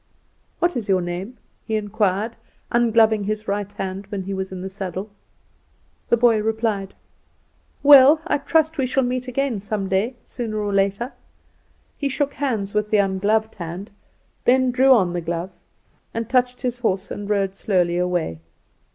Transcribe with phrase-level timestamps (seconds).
[0.57, 2.35] "What is your name?" he inquired,
[2.71, 5.11] ungloving his right hand when he was in the saddle.
[6.09, 6.95] The boy replied:
[7.83, 11.13] "Well, I trust we shall meet again some day, sooner or later."
[11.99, 13.91] He shook hands with the ungloved hand;
[14.43, 15.53] then drew on the glove,
[16.15, 18.39] and touched his horse, and rode slowly away.